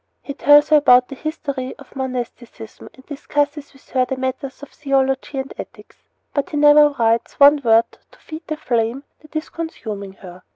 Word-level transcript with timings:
He 0.23 0.33
tells 0.33 0.69
her 0.69 0.77
about 0.77 1.09
the 1.09 1.15
history 1.15 1.75
of 1.77 1.95
monasticism, 1.95 2.89
and 2.95 3.05
discusses 3.05 3.71
with 3.71 3.87
her 3.91 4.07
matters 4.17 4.63
of 4.63 4.69
theology 4.69 5.37
and 5.37 5.53
ethics; 5.59 5.97
but 6.33 6.49
he 6.49 6.57
never 6.57 6.89
writes 6.89 7.39
one 7.39 7.61
word 7.63 7.85
to 8.11 8.17
feed 8.17 8.41
the 8.47 8.57
flame 8.57 9.03
that 9.19 9.35
is 9.35 9.49
consuming 9.49 10.13
her. 10.13 10.41